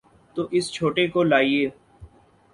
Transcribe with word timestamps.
تو 0.35 0.47
اس 0.51 0.71
چھوٹے 0.71 1.07
کو 1.07 1.23
لائیے۔ 1.23 1.69